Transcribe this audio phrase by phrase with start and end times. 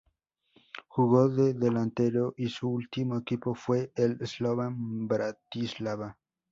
[0.87, 6.17] Jugó de delantero y su último equipo fue el Slovan Bratislava.